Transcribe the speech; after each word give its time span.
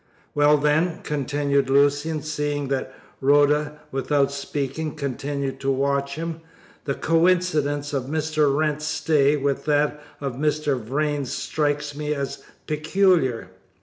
"Well, 0.33 0.57
then," 0.57 1.01
continued 1.03 1.69
Lucian, 1.69 2.23
seeing 2.23 2.69
that 2.69 2.91
Rhoda, 3.21 3.81
without 3.91 4.31
speaking, 4.31 4.95
continued 4.95 5.59
to 5.59 5.69
watch 5.71 6.15
him, 6.15 6.41
"the 6.85 6.95
coincidence 6.95 7.93
of 7.93 8.05
Mr. 8.05 8.51
Wrent's 8.51 8.87
stay 8.87 9.37
with 9.37 9.65
that 9.65 10.01
of 10.19 10.37
Mr. 10.37 10.75
Vrain's 10.81 11.31
strikes 11.31 11.95
me 11.95 12.15
as 12.15 12.41
peculiar." 12.65 13.51